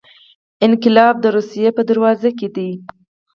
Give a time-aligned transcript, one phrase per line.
[0.65, 2.69] انقلاب د روسیې په دروازو کې دی.